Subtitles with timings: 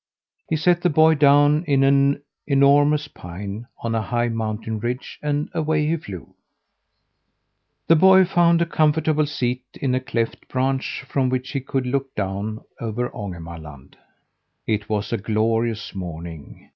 [0.49, 5.47] He set the boy down in an enormous pine on a high mountain ridge, and
[5.53, 6.33] away he flew.
[7.85, 12.15] The boy found a comfortable seat in a cleft branch from which he could look
[12.15, 13.93] down over Ångermanland.
[14.65, 16.69] It was a glorious morning!